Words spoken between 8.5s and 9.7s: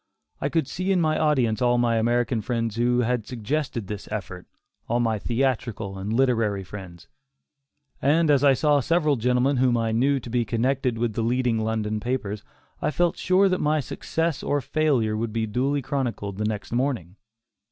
saw several gentlemen